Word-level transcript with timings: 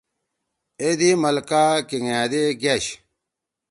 اے 0.81 0.89
دی 0.99 1.09
ملکہ 1.21 1.63
کینگھأدے 1.87 2.43
گأشی۔ 2.61 2.95